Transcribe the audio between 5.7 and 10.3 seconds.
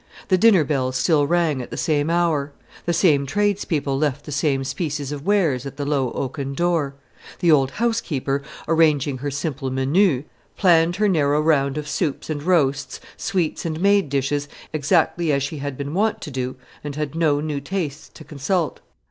the low oaken door; the old housekeeper, arranging her simple menu,